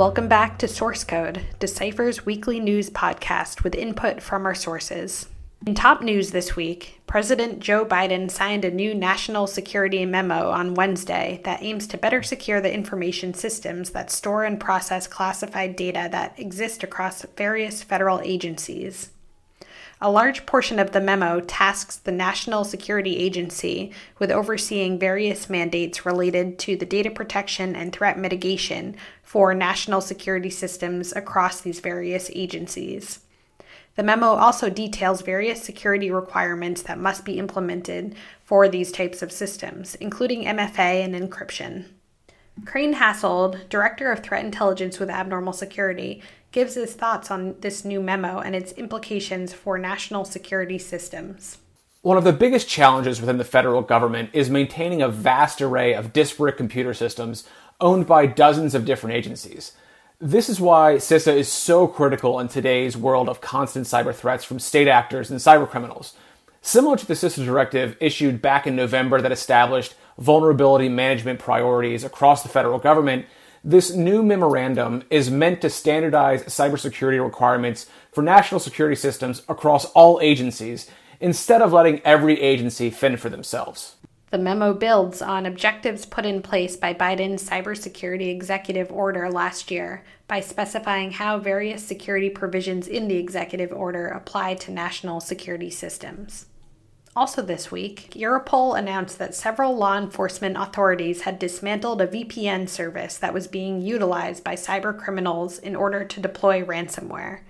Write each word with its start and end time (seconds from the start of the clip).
Welcome 0.00 0.28
back 0.28 0.58
to 0.60 0.66
Source 0.66 1.04
Code, 1.04 1.42
Decipher's 1.58 2.24
weekly 2.24 2.58
news 2.58 2.88
podcast 2.88 3.62
with 3.62 3.74
input 3.74 4.22
from 4.22 4.46
our 4.46 4.54
sources. 4.54 5.26
In 5.66 5.74
top 5.74 6.00
news 6.00 6.30
this 6.30 6.56
week, 6.56 7.02
President 7.06 7.60
Joe 7.60 7.84
Biden 7.84 8.30
signed 8.30 8.64
a 8.64 8.70
new 8.70 8.94
national 8.94 9.46
security 9.46 10.06
memo 10.06 10.48
on 10.48 10.72
Wednesday 10.72 11.42
that 11.44 11.62
aims 11.62 11.86
to 11.88 11.98
better 11.98 12.22
secure 12.22 12.62
the 12.62 12.72
information 12.72 13.34
systems 13.34 13.90
that 13.90 14.10
store 14.10 14.44
and 14.44 14.58
process 14.58 15.06
classified 15.06 15.76
data 15.76 16.08
that 16.12 16.38
exist 16.38 16.82
across 16.82 17.26
various 17.36 17.82
federal 17.82 18.22
agencies. 18.22 19.10
A 20.00 20.10
large 20.10 20.46
portion 20.46 20.78
of 20.78 20.92
the 20.92 21.00
memo 21.00 21.40
tasks 21.40 21.96
the 21.96 22.10
National 22.10 22.64
Security 22.64 23.18
Agency 23.18 23.92
with 24.18 24.30
overseeing 24.30 24.98
various 24.98 25.50
mandates 25.50 26.06
related 26.06 26.58
to 26.60 26.74
the 26.74 26.86
data 26.86 27.10
protection 27.10 27.76
and 27.76 27.92
threat 27.92 28.18
mitigation 28.18 28.96
for 29.22 29.52
national 29.52 30.00
security 30.00 30.48
systems 30.48 31.12
across 31.14 31.60
these 31.60 31.80
various 31.80 32.30
agencies. 32.34 33.20
The 34.00 34.06
memo 34.06 34.28
also 34.28 34.70
details 34.70 35.20
various 35.20 35.62
security 35.62 36.10
requirements 36.10 36.80
that 36.84 36.98
must 36.98 37.22
be 37.22 37.38
implemented 37.38 38.14
for 38.42 38.66
these 38.66 38.90
types 38.90 39.20
of 39.20 39.30
systems, 39.30 39.94
including 39.96 40.44
MFA 40.44 41.04
and 41.04 41.14
encryption. 41.14 41.84
Crane 42.64 42.94
Hassold, 42.94 43.68
Director 43.68 44.10
of 44.10 44.20
Threat 44.20 44.42
Intelligence 44.42 44.98
with 44.98 45.10
Abnormal 45.10 45.52
Security, 45.52 46.22
gives 46.50 46.76
his 46.76 46.94
thoughts 46.94 47.30
on 47.30 47.56
this 47.60 47.84
new 47.84 48.00
memo 48.00 48.38
and 48.38 48.56
its 48.56 48.72
implications 48.72 49.52
for 49.52 49.76
national 49.76 50.24
security 50.24 50.78
systems. 50.78 51.58
One 52.00 52.16
of 52.16 52.24
the 52.24 52.32
biggest 52.32 52.70
challenges 52.70 53.20
within 53.20 53.36
the 53.36 53.44
federal 53.44 53.82
government 53.82 54.30
is 54.32 54.48
maintaining 54.48 55.02
a 55.02 55.10
vast 55.10 55.60
array 55.60 55.92
of 55.92 56.14
disparate 56.14 56.56
computer 56.56 56.94
systems 56.94 57.46
owned 57.82 58.06
by 58.06 58.24
dozens 58.24 58.74
of 58.74 58.86
different 58.86 59.16
agencies. 59.16 59.72
This 60.22 60.50
is 60.50 60.60
why 60.60 60.96
CISA 60.96 61.34
is 61.34 61.50
so 61.50 61.86
critical 61.86 62.40
in 62.40 62.48
today's 62.48 62.94
world 62.94 63.26
of 63.26 63.40
constant 63.40 63.86
cyber 63.86 64.14
threats 64.14 64.44
from 64.44 64.58
state 64.58 64.86
actors 64.86 65.30
and 65.30 65.40
cyber 65.40 65.66
criminals. 65.66 66.12
Similar 66.60 66.98
to 66.98 67.06
the 67.06 67.14
CISA 67.14 67.42
directive 67.42 67.96
issued 68.00 68.42
back 68.42 68.66
in 68.66 68.76
November 68.76 69.22
that 69.22 69.32
established 69.32 69.94
vulnerability 70.18 70.90
management 70.90 71.38
priorities 71.38 72.04
across 72.04 72.42
the 72.42 72.50
federal 72.50 72.78
government, 72.78 73.24
this 73.64 73.94
new 73.94 74.22
memorandum 74.22 75.04
is 75.08 75.30
meant 75.30 75.62
to 75.62 75.70
standardize 75.70 76.44
cybersecurity 76.44 77.24
requirements 77.24 77.86
for 78.12 78.20
national 78.20 78.60
security 78.60 78.96
systems 78.96 79.40
across 79.48 79.86
all 79.92 80.20
agencies 80.20 80.90
instead 81.18 81.62
of 81.62 81.72
letting 81.72 81.98
every 82.04 82.38
agency 82.42 82.90
fend 82.90 83.20
for 83.20 83.30
themselves. 83.30 83.94
The 84.30 84.38
memo 84.38 84.74
builds 84.74 85.20
on 85.20 85.44
objectives 85.44 86.06
put 86.06 86.24
in 86.24 86.40
place 86.40 86.76
by 86.76 86.94
Biden's 86.94 87.48
cybersecurity 87.48 88.30
executive 88.30 88.92
order 88.92 89.28
last 89.28 89.72
year 89.72 90.04
by 90.28 90.40
specifying 90.40 91.10
how 91.10 91.38
various 91.38 91.82
security 91.82 92.30
provisions 92.30 92.86
in 92.86 93.08
the 93.08 93.16
executive 93.16 93.72
order 93.72 94.06
apply 94.06 94.54
to 94.54 94.70
national 94.70 95.20
security 95.20 95.68
systems. 95.68 96.46
Also, 97.16 97.42
this 97.42 97.72
week, 97.72 98.12
Europol 98.14 98.78
announced 98.78 99.18
that 99.18 99.34
several 99.34 99.74
law 99.74 99.98
enforcement 99.98 100.56
authorities 100.56 101.22
had 101.22 101.40
dismantled 101.40 102.00
a 102.00 102.06
VPN 102.06 102.68
service 102.68 103.16
that 103.16 103.34
was 103.34 103.48
being 103.48 103.82
utilized 103.82 104.44
by 104.44 104.54
cyber 104.54 104.96
criminals 104.96 105.58
in 105.58 105.74
order 105.74 106.04
to 106.04 106.20
deploy 106.20 106.62
ransomware. 106.62 107.40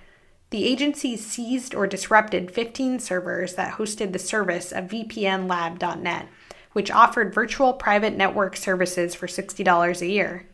The 0.49 0.65
agency 0.65 1.19
seized 1.19 1.75
or 1.75 1.87
disrupted 1.87 2.51
15 2.51 3.01
servers 3.01 3.55
that 3.57 3.75
hosted 3.75 4.13
the 4.13 4.19
service 4.19 4.73
of 4.73 4.85
VPNLab.net, 4.89 6.27
which 6.73 6.91
offered 6.91 7.35
virtual 7.35 7.73
private 7.73 8.17
network 8.17 8.57
services 8.57 9.15
for 9.15 9.27
$60 9.27 10.01
a 10.01 10.07
year. 10.07 10.47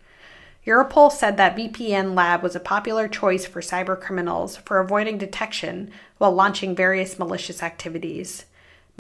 Europol 0.67 1.13
said 1.13 1.37
that 1.37 1.57
VPN 1.57 2.15
Lab 2.17 2.43
was 2.43 2.57
a 2.57 2.61
popular 2.61 3.07
choice 3.07 3.47
for 3.47 3.61
cyber 3.61 4.01
criminals 4.01 4.57
for 4.57 4.81
avoiding 4.81 5.17
detection 5.17 5.93
while 6.19 6.33
launching 6.33 6.75
various 6.75 7.19
malicious 7.19 7.63
activities. 7.63 8.47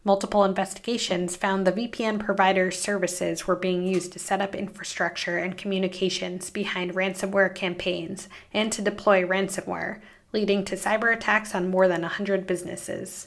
Multiple 0.05 0.45
investigations 0.45 1.35
found 1.35 1.67
the 1.67 1.73
VPN 1.73 2.21
provider's 2.21 2.79
services 2.79 3.49
were 3.49 3.57
being 3.57 3.85
used 3.85 4.13
to 4.13 4.21
set 4.21 4.41
up 4.41 4.55
infrastructure 4.55 5.39
and 5.39 5.59
communications 5.59 6.51
behind 6.51 6.95
ransomware 6.95 7.53
campaigns 7.53 8.29
and 8.55 8.71
to 8.73 8.81
deploy 8.83 9.25
ransomware, 9.25 10.01
leading 10.33 10.65
to 10.65 10.77
cyber 10.77 11.13
attacks 11.13 11.57
on 11.57 11.69
more 11.69 11.89
than 11.89 12.03
100 12.03 12.47
businesses. 12.47 13.27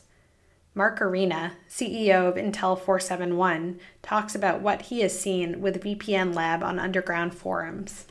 Mark 0.75 1.02
Arena, 1.02 1.53
CEO 1.69 2.28
of 2.28 2.35
Intel 2.35 2.78
471, 2.78 3.80
talks 4.02 4.35
about 4.35 4.62
what 4.62 4.84
he 4.84 5.02
has 5.02 5.18
seen 5.18 5.62
with 5.62 5.84
VPN 5.84 6.34
Lab 6.34 6.63
on 6.63 6.80
underground 6.80 7.34
forums. 7.34 8.06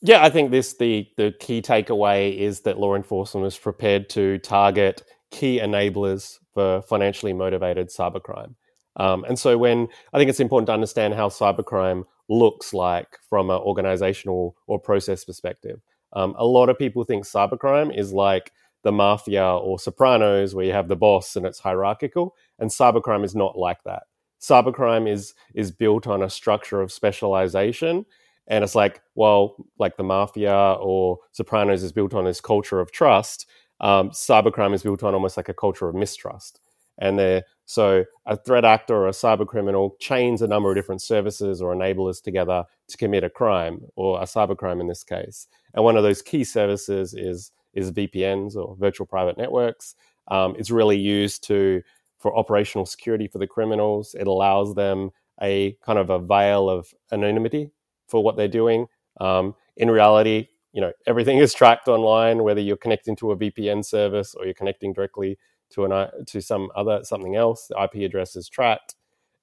Yeah, 0.00 0.24
I 0.24 0.30
think 0.30 0.50
this 0.50 0.74
the 0.76 1.08
the 1.16 1.34
key 1.40 1.60
takeaway 1.60 2.36
is 2.36 2.60
that 2.60 2.78
law 2.78 2.94
enforcement 2.94 3.46
is 3.46 3.58
prepared 3.58 4.08
to 4.10 4.38
target 4.38 5.02
key 5.30 5.58
enablers 5.58 6.38
for 6.54 6.82
financially 6.82 7.32
motivated 7.32 7.88
cybercrime. 7.88 8.54
Um, 8.96 9.24
and 9.24 9.38
so, 9.38 9.58
when 9.58 9.88
I 10.12 10.18
think 10.18 10.30
it's 10.30 10.40
important 10.40 10.68
to 10.68 10.72
understand 10.72 11.14
how 11.14 11.28
cybercrime 11.28 12.04
looks 12.28 12.74
like 12.74 13.18
from 13.28 13.50
an 13.50 13.58
organizational 13.58 14.54
or 14.66 14.78
process 14.78 15.24
perspective. 15.24 15.80
Um, 16.12 16.34
a 16.38 16.46
lot 16.46 16.68
of 16.68 16.78
people 16.78 17.04
think 17.04 17.24
cybercrime 17.24 17.96
is 17.96 18.12
like 18.12 18.52
the 18.82 18.92
mafia 18.92 19.44
or 19.44 19.78
Sopranos, 19.78 20.54
where 20.54 20.64
you 20.64 20.72
have 20.72 20.88
the 20.88 20.96
boss 20.96 21.36
and 21.36 21.46
it's 21.46 21.58
hierarchical, 21.58 22.34
and 22.58 22.70
cybercrime 22.70 23.24
is 23.24 23.34
not 23.34 23.58
like 23.58 23.82
that. 23.84 24.04
Cybercrime 24.40 25.10
is 25.10 25.34
is 25.54 25.70
built 25.70 26.06
on 26.06 26.22
a 26.22 26.30
structure 26.30 26.80
of 26.80 26.92
specialization, 26.92 28.06
and 28.46 28.64
it's 28.64 28.74
like, 28.74 29.02
well, 29.14 29.56
like 29.78 29.96
the 29.96 30.04
mafia 30.04 30.76
or 30.80 31.18
Sopranos 31.32 31.82
is 31.82 31.92
built 31.92 32.14
on 32.14 32.24
this 32.24 32.40
culture 32.40 32.80
of 32.80 32.92
trust 32.92 33.46
um, 33.80 34.10
cybercrime 34.10 34.74
is 34.74 34.82
built 34.82 35.02
on 35.02 35.14
almost 35.14 35.36
like 35.36 35.48
a 35.48 35.54
culture 35.54 35.88
of 35.88 35.94
mistrust. 35.94 36.60
And 37.00 37.18
they 37.18 37.42
so 37.64 38.04
a 38.26 38.36
threat 38.36 38.64
actor 38.64 38.96
or 38.96 39.08
a 39.08 39.12
cyber 39.12 39.46
criminal 39.46 39.96
chains 40.00 40.42
a 40.42 40.48
number 40.48 40.70
of 40.70 40.76
different 40.76 41.02
services 41.02 41.62
or 41.62 41.74
enablers 41.74 42.20
together 42.20 42.64
to 42.88 42.96
commit 42.96 43.22
a 43.22 43.30
crime 43.30 43.82
or 43.94 44.20
a 44.20 44.24
cybercrime 44.24 44.80
in 44.80 44.88
this 44.88 45.04
case. 45.04 45.46
And 45.74 45.84
one 45.84 45.96
of 45.96 46.02
those 46.02 46.22
key 46.22 46.44
services 46.44 47.14
is 47.14 47.52
is 47.72 47.92
VPNs 47.92 48.56
or 48.56 48.76
virtual 48.76 49.06
private 49.06 49.38
networks. 49.38 49.94
Um, 50.28 50.54
it's 50.58 50.70
really 50.70 50.98
used 50.98 51.44
to 51.44 51.82
for 52.18 52.36
operational 52.36 52.86
security 52.86 53.28
for 53.28 53.38
the 53.38 53.46
criminals. 53.46 54.14
It 54.18 54.26
allows 54.26 54.74
them 54.74 55.10
a 55.40 55.76
kind 55.84 55.98
of 55.98 56.10
a 56.10 56.18
veil 56.18 56.68
of 56.68 56.92
anonymity 57.12 57.70
for 58.08 58.22
what 58.22 58.36
they're 58.36 58.48
doing. 58.48 58.86
Um, 59.20 59.54
in 59.76 59.90
reality, 59.90 60.48
you 60.72 60.80
know 60.80 60.92
everything 61.06 61.38
is 61.46 61.54
tracked 61.54 61.88
online 61.88 62.42
whether 62.42 62.60
you're 62.60 62.76
connecting 62.76 63.16
to 63.16 63.32
a 63.32 63.36
vpn 63.36 63.84
service 63.84 64.34
or 64.34 64.44
you're 64.44 64.54
connecting 64.54 64.92
directly 64.92 65.38
to 65.70 65.84
an 65.84 65.92
uh, 65.92 66.10
to 66.26 66.40
some 66.40 66.70
other 66.76 67.02
something 67.04 67.36
else 67.36 67.66
the 67.68 67.82
ip 67.82 67.94
address 67.94 68.36
is 68.36 68.48
tracked 68.48 68.94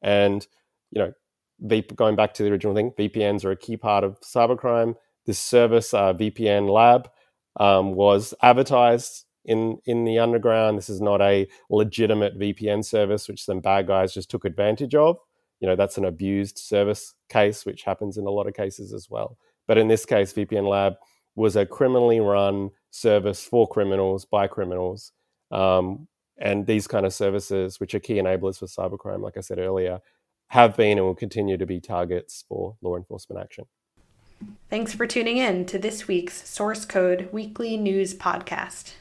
and 0.02 0.48
you 0.92 1.02
know 1.02 1.14
going 1.96 2.16
back 2.16 2.34
to 2.34 2.44
the 2.44 2.52
original 2.52 2.76
thing 2.76 2.92
vpns 2.98 3.46
are 3.46 3.52
a 3.52 3.58
key 3.58 3.78
part 3.78 4.04
of 4.04 4.20
cybercrime 4.22 4.96
this 5.26 5.40
service 5.40 5.94
uh, 5.94 6.14
vpn 6.14 6.70
lab 6.70 7.10
um, 7.58 7.94
was 7.94 8.34
advertised 8.42 9.26
in 9.46 9.78
in 9.86 10.06
the 10.06 10.18
underground 10.18 10.78
this 10.78 10.90
is 10.90 11.02
not 11.02 11.22
a 11.22 11.48
legitimate 11.70 12.38
vpn 12.40 12.84
service 12.84 13.28
which 13.28 13.44
some 13.44 13.60
bad 13.60 13.86
guys 13.86 14.14
just 14.14 14.30
took 14.30 14.44
advantage 14.44 14.96
of 14.96 15.18
you 15.60 15.68
know 15.68 15.76
that's 15.76 15.98
an 15.98 16.06
abused 16.06 16.58
service 16.58 17.14
case 17.30 17.66
which 17.66 17.84
happens 17.84 18.18
in 18.18 18.26
a 18.26 18.32
lot 18.32 18.48
of 18.48 18.56
cases 18.56 18.92
as 18.92 19.08
well 19.10 19.38
but 19.68 19.78
in 19.78 19.88
this 19.88 20.04
case 20.04 20.34
vpn 20.34 20.68
lab 20.68 20.96
was 21.36 21.56
a 21.56 21.66
criminally 21.66 22.20
run 22.20 22.72
service 22.92 23.44
for 23.44 23.68
criminals 23.68 24.26
by 24.26 24.48
criminals. 24.48 25.12
Um, 25.52 26.08
and 26.38 26.66
these 26.66 26.88
kind 26.88 27.06
of 27.06 27.14
services, 27.14 27.80
which 27.80 27.94
are 27.94 28.00
key 28.00 28.16
enablers 28.16 28.60
for 28.60 28.66
cybercrime, 28.66 29.22
like 29.22 29.38
I 29.38 29.42
said 29.42 29.60
earlier, 29.60 30.00
have 30.48 30.76
been 30.76 30.98
and 30.98 31.06
will 31.06 31.16
continue 31.16 31.58
to 31.58 31.66
be 31.66 31.80
targets 31.80 32.44
for 32.48 32.78
law 32.82 32.96
enforcement 32.96 33.42
action. 33.42 33.66
Thanks 34.70 34.94
for 34.94 35.08
tuning 35.08 35.38
in 35.38 35.66
to 35.68 35.78
this 35.78 36.08
week's 36.08 36.48
Source 36.48 36.86
Code 36.86 37.30
Weekly 37.32 37.78
News 37.78 38.14
Podcast. 38.14 38.94